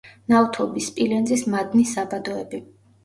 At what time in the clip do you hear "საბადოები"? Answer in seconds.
1.99-2.63